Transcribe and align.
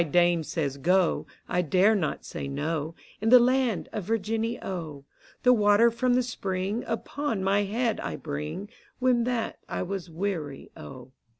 Dame 0.11 0.41
says, 0.41 0.77
Go, 0.77 1.27
I 1.47 1.61
dare 1.61 1.93
not 1.93 2.25
say 2.25 2.47
no, 2.47 2.95
In 3.21 3.29
the 3.29 3.37
land 3.37 3.87
of 3.93 4.05
Virginny, 4.05 4.59
O: 4.63 5.05
The 5.43 5.53
water 5.53 5.91
from 5.91 6.15
the 6.15 6.23
spring 6.23 6.83
Upon 6.87 7.43
my 7.43 7.65
head 7.65 7.99
I 7.99 8.15
bring, 8.15 8.67
When 8.97 9.25
that 9.25 9.59
I 9.69 9.83
was 9.83 10.09
weary, 10.09 10.71
O. 10.75 11.11